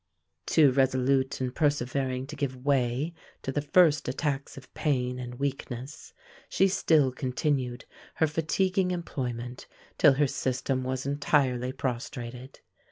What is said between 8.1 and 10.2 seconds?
her fatiguing employment till